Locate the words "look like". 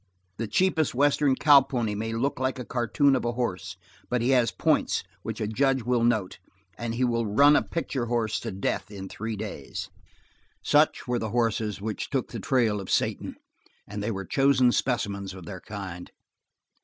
2.13-2.55